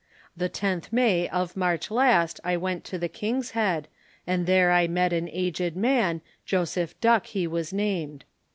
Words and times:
The 0.35 0.49
10th 0.49 0.89
day 0.89 1.29
of 1.29 1.55
March 1.55 1.91
last, 1.91 2.39
I 2.43 2.57
went 2.57 2.83
to 2.85 2.97
the 2.97 3.07
King's 3.07 3.51
Head, 3.51 3.87
And 4.25 4.47
there 4.47 4.71
I 4.71 4.87
met 4.87 5.13
an 5.13 5.29
aged 5.31 5.75
man, 5.75 6.21
Joseph 6.43 6.99
Duck 7.01 7.27
he 7.27 7.45
was 7.45 7.71
named. 7.71 8.25